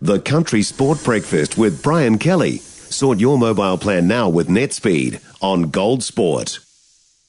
The 0.00 0.20
Country 0.20 0.62
Sport 0.62 1.02
Breakfast 1.02 1.58
with 1.58 1.82
Brian 1.82 2.18
Kelly. 2.18 2.58
Sort 2.58 3.18
your 3.18 3.36
mobile 3.36 3.76
plan 3.76 4.06
now 4.06 4.28
with 4.28 4.46
NetSpeed 4.46 5.20
on 5.42 5.70
Gold 5.70 6.04
Sport. 6.04 6.60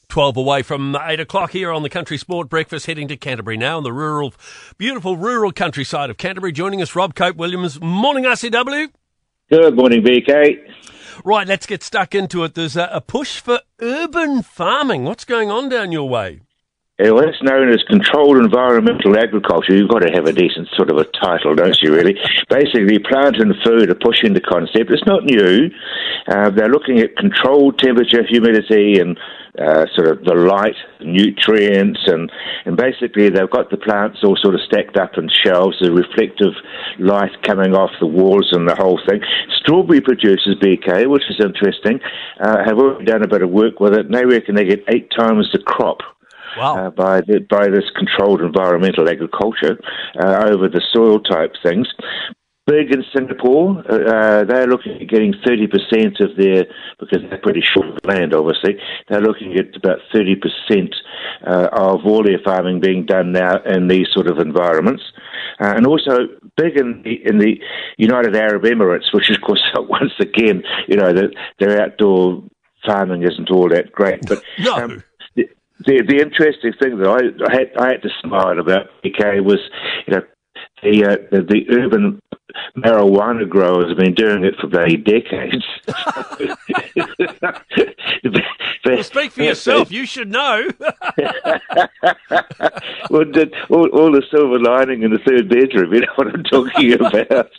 12 0.10 0.38
away 0.38 0.62
from 0.62 0.96
8 0.96 1.20
o'clock 1.20 1.52
here 1.52 1.72
on 1.72 1.82
the 1.82 1.90
Country 1.90 2.16
Sport 2.16 2.48
Breakfast, 2.48 2.86
heading 2.86 3.08
to 3.08 3.18
Canterbury 3.18 3.58
now 3.58 3.80
in 3.80 3.84
the 3.84 3.92
rural, 3.92 4.36
beautiful 4.78 5.18
rural 5.18 5.52
countryside 5.52 6.12
of 6.12 6.18
Canterbury. 6.18 6.52
Joining 6.52 6.80
us, 6.80 6.96
Rob 6.96 7.16
Cope 7.16 7.38
Williams. 7.38 7.82
Morning, 7.82 8.26
RCW. 8.26 8.90
Good 9.50 9.76
morning, 9.76 10.04
BK. 10.04 10.58
Right, 11.26 11.48
let's 11.48 11.66
get 11.66 11.82
stuck 11.82 12.14
into 12.14 12.44
it. 12.44 12.54
There's 12.54 12.78
a, 12.78 12.88
a 12.94 13.02
push 13.02 13.40
for 13.40 13.62
urban 13.82 14.44
farming. 14.44 15.06
What's 15.06 15.26
going 15.26 15.50
on 15.50 15.70
down 15.70 15.92
your 15.92 16.08
way? 16.08 16.42
Well, 17.00 17.24
it's 17.30 17.42
known 17.42 17.70
as 17.70 17.82
controlled 17.88 18.44
environmental 18.44 19.18
agriculture. 19.18 19.72
You've 19.74 19.88
got 19.88 20.00
to 20.00 20.12
have 20.12 20.26
a 20.26 20.34
decent 20.34 20.68
sort 20.76 20.92
of 20.92 20.98
a 20.98 21.06
title, 21.06 21.56
don't 21.56 21.78
you, 21.82 21.96
really? 21.96 22.20
Basically, 22.50 23.00
plant 23.00 23.38
and 23.40 23.56
food 23.64 23.90
are 23.90 23.96
pushing 23.96 24.34
the 24.34 24.42
concept. 24.42 24.92
It's 24.92 25.08
not 25.08 25.24
new. 25.24 25.72
Uh, 26.28 26.50
they're 26.50 26.68
looking 26.68 27.00
at 27.00 27.16
controlled 27.16 27.80
temperature, 27.80 28.28
humidity, 28.28 29.00
and 29.00 29.18
uh, 29.58 29.86
sort 29.96 30.12
of 30.12 30.26
the 30.26 30.36
light, 30.36 30.76
nutrients, 31.00 32.02
and, 32.06 32.30
and 32.66 32.76
basically 32.76 33.30
they've 33.30 33.50
got 33.50 33.72
the 33.72 33.78
plants 33.78 34.20
all 34.26 34.36
sort 34.36 34.56
of 34.56 34.62
stacked 34.68 34.98
up 34.98 35.16
in 35.16 35.30
shelves, 35.32 35.80
the 35.80 35.96
reflective 35.96 36.52
light 37.00 37.32
coming 37.48 37.74
off 37.76 37.92
the 38.02 38.08
walls 38.08 38.52
and 38.52 38.68
the 38.68 38.76
whole 38.76 39.00
thing. 39.08 39.22
Strawberry 39.64 40.02
producers, 40.02 40.60
BK, 40.60 41.08
which 41.08 41.24
is 41.30 41.40
interesting, 41.40 42.02
uh, 42.44 42.60
have 42.68 42.78
already 42.78 43.06
done 43.06 43.24
a 43.24 43.28
bit 43.28 43.42
of 43.42 43.50
work 43.50 43.80
with 43.80 43.94
it, 43.94 44.06
and 44.06 44.14
they 44.14 44.26
reckon 44.26 44.56
they 44.56 44.66
get 44.66 44.84
eight 44.92 45.10
times 45.16 45.48
the 45.54 45.64
crop 45.64 46.00
Wow. 46.58 46.88
uh, 46.88 46.90
by 46.92 47.22
the, 47.22 47.40
by 47.50 47.68
this 47.70 47.90
controlled 47.96 48.42
environmental 48.42 49.10
agriculture 49.10 49.80
uh, 50.22 50.50
over 50.50 50.68
the 50.68 50.82
soil 50.94 51.20
type 51.20 51.54
things. 51.64 51.88
Big 52.66 52.94
in 52.94 53.04
Singapore, 53.16 53.80
uh, 53.90 54.44
they're 54.44 54.68
looking 54.68 55.02
at 55.02 55.08
getting 55.10 55.34
30% 55.34 56.20
of 56.20 56.38
their, 56.38 56.66
because 57.00 57.20
they're 57.28 57.40
pretty 57.40 57.62
short 57.62 57.88
of 57.88 57.98
land, 58.06 58.32
obviously, 58.36 58.76
they're 59.08 59.22
looking 59.22 59.56
at 59.58 59.76
about 59.76 59.98
30% 60.14 60.36
uh, 61.48 61.68
of 61.72 62.06
all 62.06 62.22
their 62.24 62.38
farming 62.46 62.80
being 62.80 63.08
done 63.08 63.32
now 63.32 63.58
in 63.64 63.88
these 63.88 64.06
sort 64.14 64.28
of 64.28 64.38
environments. 64.38 65.02
Uh, 65.60 65.74
and 65.76 65.88
also 65.88 66.28
big 66.58 66.78
in 66.78 67.02
the, 67.02 67.20
in 67.26 67.40
the 67.40 67.60
United 67.98 68.36
Arab 68.36 68.62
Emirates, 68.64 69.12
which 69.14 69.32
is, 69.32 69.38
of 69.38 69.42
course, 69.42 69.64
once 69.76 70.14
again, 70.20 70.62
you 70.88 70.96
know, 70.96 71.12
that 71.12 71.32
their 71.60 71.82
outdoor 71.82 72.44
farming 72.86 73.24
isn't 73.24 73.50
all 73.50 73.68
that 73.70 73.92
great. 73.92 74.20
But 74.28 74.44
No. 74.60 74.76
um, 74.76 75.04
the, 75.86 76.04
the 76.08 76.20
interesting 76.22 76.74
thing 76.80 76.98
that 76.98 77.08
I, 77.08 77.46
I 77.46 77.52
had 77.54 77.72
I 77.78 77.88
had 77.92 78.02
to 78.04 78.10
smile 78.22 78.60
about 78.60 78.88
BK 79.04 79.44
was 79.44 79.60
you 80.08 80.16
know 80.16 80.22
the 80.84 81.06
uh, 81.06 81.18
the, 81.32 81.42
the 81.42 81.66
urban 81.72 82.20
marijuana 82.78 83.48
growers 83.48 83.90
have 83.90 83.98
been 83.98 84.14
doing 84.14 84.44
it 84.44 84.56
for 84.60 84.68
bloody 84.68 84.98
decades. 84.98 85.66
Well, 88.86 89.04
speak 89.04 89.32
for 89.32 89.44
yourself. 89.44 89.92
You 89.92 90.06
should 90.06 90.32
know. 90.32 90.68
well, 93.10 93.26
the, 93.26 93.52
all, 93.70 93.88
all 93.90 94.12
the 94.12 94.24
silver 94.30 94.60
lining 94.60 95.04
in 95.04 95.12
the 95.12 95.20
third 95.20 95.50
bedroom, 95.50 95.94
you 95.94 96.02
know 96.02 96.08
what 96.16 96.28
I'm 96.28 96.44
talking 96.44 96.94
about. 97.00 97.52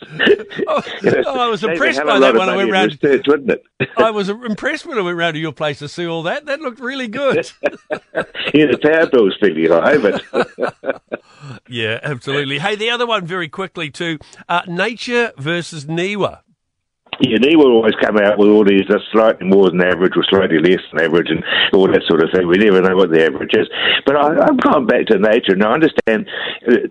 Oh, 0.67 0.83
You 1.01 1.11
know, 1.11 1.23
oh, 1.25 1.39
I 1.39 1.47
was 1.47 1.63
impressed 1.63 2.03
by 2.03 2.19
that 2.19 2.33
when 2.33 2.49
I 2.49 2.55
went 2.55 2.69
money 2.69 2.69
in 2.69 2.71
round. 2.71 2.91
research, 3.01 3.25
wouldn't 3.27 3.49
it? 3.51 3.63
I 3.97 4.11
was 4.11 4.29
impressed 4.29 4.85
when 4.85 4.97
I 4.97 5.01
went 5.01 5.17
round 5.17 5.33
to 5.35 5.39
your 5.39 5.51
place 5.51 5.79
to 5.79 5.87
see 5.89 6.05
all 6.07 6.23
that. 6.23 6.45
That 6.45 6.61
looked 6.61 6.79
really 6.79 7.07
good. 7.07 7.51
yeah, 7.61 8.67
the 8.67 8.79
power 8.81 9.07
bill's 9.07 9.37
pretty 9.37 9.67
high, 9.67 9.97
but 9.97 11.21
Yeah, 11.67 11.99
absolutely. 12.03 12.59
Hey, 12.59 12.75
the 12.75 12.89
other 12.89 13.05
one 13.07 13.25
very 13.25 13.49
quickly 13.49 13.89
too. 13.89 14.19
Uh, 14.47 14.61
nature 14.67 15.31
versus 15.37 15.85
Niwa. 15.85 16.39
Yeah, 17.19 17.37
they 17.41 17.55
will 17.55 17.71
always 17.71 17.93
come 18.01 18.17
out 18.17 18.39
with 18.39 18.49
all 18.49 18.63
these 18.63 18.89
uh, 18.89 18.97
slightly 19.11 19.45
more 19.45 19.69
than 19.69 19.83
average 19.83 20.13
or 20.15 20.23
slightly 20.23 20.59
less 20.59 20.81
than 20.91 21.05
average 21.05 21.29
and 21.29 21.43
all 21.73 21.87
that 21.87 22.03
sort 22.07 22.23
of 22.23 22.29
thing. 22.33 22.47
We 22.47 22.57
never 22.57 22.81
know 22.81 22.95
what 22.95 23.11
the 23.11 23.25
average 23.25 23.53
is. 23.53 23.67
But 24.05 24.15
I, 24.15 24.45
I'm 24.47 24.57
going 24.57 24.87
back 24.87 25.05
to 25.07 25.19
nature, 25.19 25.53
and 25.53 25.63
I 25.63 25.73
understand 25.73 26.27
uh, 26.67 26.87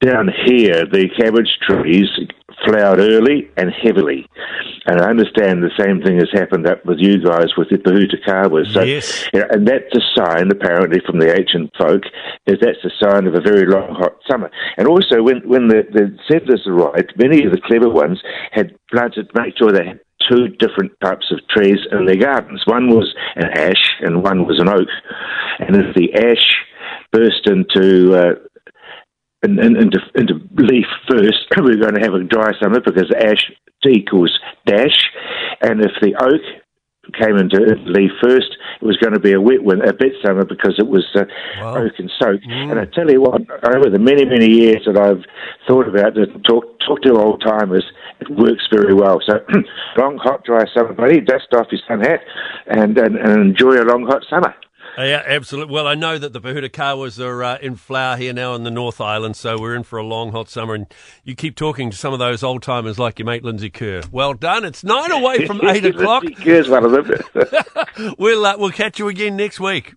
down 0.00 0.30
here 0.46 0.84
the 0.86 1.08
cabbage 1.16 1.58
trees 1.62 2.08
flowered 2.64 3.00
early 3.00 3.50
and 3.56 3.70
heavily. 3.70 4.26
And 4.86 5.00
I 5.00 5.10
understand 5.10 5.62
the 5.62 5.70
same 5.78 6.02
thing 6.02 6.18
has 6.18 6.30
happened 6.32 6.66
up 6.66 6.84
with 6.84 6.98
you 6.98 7.22
guys 7.22 7.54
with 7.56 7.68
the 7.70 7.78
pohutukawas. 7.78 8.72
So, 8.72 8.82
Yes. 8.82 9.28
you 9.32 9.40
know, 9.40 9.46
and 9.50 9.66
that's 9.66 9.94
a 9.94 10.00
sign, 10.14 10.50
apparently, 10.50 11.00
from 11.06 11.20
the 11.20 11.30
ancient 11.30 11.70
folk, 11.78 12.02
is 12.46 12.58
that's 12.60 12.84
a 12.84 12.90
sign 13.00 13.26
of 13.26 13.34
a 13.34 13.40
very 13.40 13.66
long, 13.66 13.94
hot 13.94 14.16
summer. 14.28 14.50
And 14.76 14.88
also, 14.88 15.22
when, 15.22 15.46
when 15.48 15.68
the, 15.68 15.82
the 15.92 16.16
settlers 16.30 16.66
arrived, 16.66 17.12
many 17.16 17.44
of 17.44 17.52
the 17.52 17.60
clever 17.60 17.88
ones 17.88 18.20
had 18.50 18.74
planted, 18.90 19.30
make 19.34 19.56
sure 19.56 19.70
they 19.70 19.86
had 19.86 20.00
two 20.30 20.48
different 20.58 20.92
types 21.02 21.30
of 21.30 21.46
trees 21.48 21.78
in 21.90 22.06
their 22.06 22.16
gardens. 22.16 22.62
One 22.66 22.88
was 22.88 23.14
an 23.36 23.50
ash 23.56 23.90
and 24.00 24.22
one 24.22 24.46
was 24.46 24.60
an 24.60 24.68
oak. 24.68 24.88
And 25.58 25.76
if 25.76 25.94
the 25.94 26.12
ash 26.14 26.56
burst 27.12 27.46
into 27.46 28.14
uh, 28.14 28.34
in, 29.42 29.58
in, 29.58 29.76
into, 29.76 29.98
into 30.14 30.34
leaf 30.56 30.86
first, 31.10 31.46
we're 31.58 31.76
going 31.76 31.94
to 31.94 32.00
have 32.00 32.14
a 32.14 32.22
dry 32.22 32.52
summer 32.60 32.80
because 32.80 33.10
ash 33.18 33.50
equals 33.90 34.38
dash. 34.66 35.10
And 35.60 35.80
if 35.80 35.92
the 36.00 36.14
oak 36.22 36.40
came 37.20 37.36
into 37.36 37.58
leaf 37.86 38.12
first, 38.22 38.56
it 38.80 38.84
was 38.86 38.96
going 38.98 39.12
to 39.12 39.18
be 39.20 39.32
a 39.32 39.40
wet 39.40 39.62
winter, 39.62 39.84
a 39.84 39.92
wet 39.98 40.12
summer 40.24 40.44
because 40.44 40.74
it 40.78 40.86
was 40.86 41.04
uh, 41.14 41.24
Wow. 41.60 41.76
oak 41.84 41.92
and 41.98 42.10
soak. 42.18 42.40
And 42.48 42.78
I 42.80 42.84
tell 42.86 43.10
you 43.10 43.20
what, 43.20 43.42
over 43.74 43.90
the 43.90 43.98
many, 43.98 44.24
many 44.24 44.48
years 44.48 44.82
that 44.86 44.96
I've 44.98 45.24
thought 45.66 45.88
about 45.88 46.16
and 46.16 46.44
talk, 46.44 46.64
talk 46.86 47.02
to 47.02 47.14
old 47.14 47.42
timers, 47.44 47.84
it 48.20 48.30
works 48.30 48.66
very 48.72 48.94
well. 48.94 49.20
So 49.26 49.40
long, 49.98 50.18
hot, 50.18 50.44
dry 50.44 50.64
summer, 50.74 50.92
buddy, 50.92 51.20
dust 51.20 51.48
off 51.54 51.66
your 51.70 51.80
sun 51.88 52.00
hat 52.00 52.20
and, 52.66 52.96
and, 52.96 53.16
and 53.16 53.40
enjoy 53.42 53.74
a 53.74 53.84
long, 53.84 54.06
hot 54.06 54.22
summer. 54.30 54.54
Uh, 54.98 55.04
yeah, 55.04 55.22
absolutely. 55.24 55.72
Well, 55.72 55.86
I 55.86 55.94
know 55.94 56.18
that 56.18 56.34
the 56.34 56.40
pohutukawas 56.40 57.18
are 57.18 57.42
uh, 57.42 57.58
in 57.58 57.76
flower 57.76 58.16
here 58.16 58.34
now 58.34 58.54
in 58.54 58.64
the 58.64 58.70
North 58.70 59.00
Island, 59.00 59.36
so 59.36 59.58
we're 59.58 59.74
in 59.74 59.84
for 59.84 59.98
a 59.98 60.04
long, 60.04 60.32
hot 60.32 60.50
summer. 60.50 60.74
And 60.74 60.86
you 61.24 61.34
keep 61.34 61.56
talking 61.56 61.90
to 61.90 61.96
some 61.96 62.12
of 62.12 62.18
those 62.18 62.42
old 62.42 62.62
timers 62.62 62.98
like 62.98 63.18
your 63.18 63.26
mate 63.26 63.42
Lindsay 63.42 63.70
Kerr. 63.70 64.02
Well 64.12 64.34
done. 64.34 64.64
It's 64.66 64.84
nine 64.84 65.10
away 65.10 65.46
from 65.46 65.60
eight 65.68 65.86
o'clock. 65.86 66.24
Here's 66.38 66.68
one 66.68 66.84
of 66.84 66.92
them. 66.92 67.10
We'll 68.18 68.44
uh, 68.44 68.56
we'll 68.56 68.70
catch 68.70 68.98
you 68.98 69.08
again 69.08 69.36
next 69.36 69.60
week. 69.60 69.94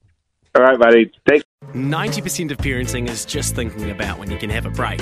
All 0.53 0.61
right, 0.61 0.77
buddy. 0.77 1.11
Thanks. 1.27 1.45
90% 1.73 2.51
of 2.51 2.57
parenting 2.57 3.09
is 3.09 3.25
just 3.25 3.55
thinking 3.55 3.89
about 3.89 4.19
when 4.19 4.29
you 4.31 4.37
can 4.37 4.49
have 4.49 4.65
a 4.65 4.69
break. 4.69 5.01